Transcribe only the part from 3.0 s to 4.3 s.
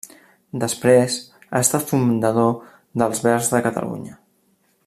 d'Els Verds de Catalunya.